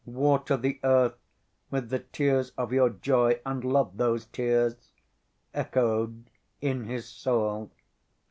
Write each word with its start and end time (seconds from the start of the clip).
"Water 0.07 0.57
the 0.57 0.79
earth 0.83 1.19
with 1.69 1.89
the 1.91 1.99
tears 1.99 2.53
of 2.57 2.73
your 2.73 2.89
joy 2.89 3.39
and 3.45 3.63
love 3.63 3.97
those 3.97 4.25
tears," 4.25 4.93
echoed 5.53 6.27
in 6.59 6.85
his 6.85 7.05
soul. 7.07 7.69